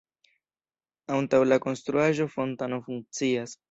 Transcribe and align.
Antaŭ 1.17 1.43
la 1.51 1.61
konstruaĵo 1.69 2.31
fontano 2.37 2.85
funkcias. 2.91 3.59